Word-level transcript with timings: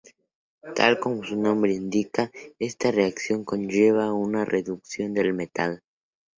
Tal 0.73 0.99
como 0.99 1.23
su 1.23 1.35
nombre 1.35 1.73
indica, 1.75 2.31
esta 2.57 2.89
reacción 2.89 3.45
conlleva 3.45 4.11
una 4.13 4.45
reducción 4.45 5.13
del 5.13 5.35
metal. 5.35 5.83